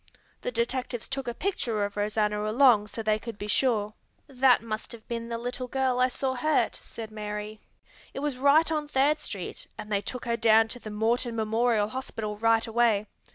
[0.41, 3.93] The detectives took a picture of Rosanna along so they could be sure."
[4.25, 7.59] "That must have been the little girl I saw hurt," said Mary.
[8.11, 11.89] "It was right on Third Street, and they took her down to the Morton Memorial
[11.89, 13.05] Hospital right away.